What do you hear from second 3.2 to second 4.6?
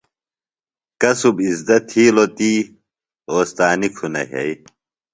اوستانی کُھنہ یھئیۡ